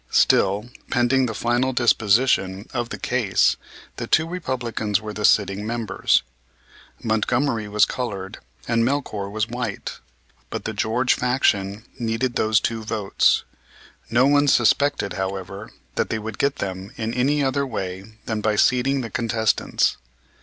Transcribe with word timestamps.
Still, 0.09 0.71
pending 0.89 1.27
the 1.27 1.35
final 1.35 1.73
disposition 1.73 2.67
of 2.73 2.89
the 2.89 2.97
case, 2.97 3.55
the 3.97 4.07
two 4.07 4.27
Republicans 4.27 4.99
were 4.99 5.13
the 5.13 5.23
sitting 5.23 5.63
members. 5.67 6.23
Montgomery 7.03 7.67
was 7.67 7.85
colored 7.85 8.39
and 8.67 8.83
Melchoir 8.83 9.29
was 9.29 9.47
white. 9.47 9.99
But 10.49 10.65
the 10.65 10.73
George 10.73 11.13
faction 11.13 11.85
needed 11.99 12.35
those 12.35 12.59
two 12.59 12.81
votes. 12.81 13.43
No 14.09 14.25
one 14.25 14.47
suspected, 14.47 15.13
however, 15.13 15.69
that 15.93 16.09
they 16.09 16.17
would 16.17 16.39
get 16.39 16.55
them 16.55 16.89
in 16.97 17.13
any 17.13 17.43
other 17.43 17.67
way 17.67 18.17
than 18.25 18.41
by 18.41 18.55
seating 18.55 19.01
the 19.01 19.11
contestants. 19.11 19.97